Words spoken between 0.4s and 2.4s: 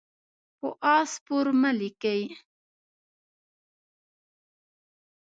په آس سپور مه لیکئ.